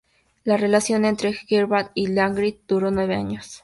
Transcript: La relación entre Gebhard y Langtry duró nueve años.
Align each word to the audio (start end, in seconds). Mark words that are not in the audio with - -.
La 0.45 0.57
relación 0.57 1.05
entre 1.05 1.31
Gebhard 1.31 1.91
y 1.93 2.07
Langtry 2.07 2.59
duró 2.67 2.89
nueve 2.89 3.13
años. 3.13 3.59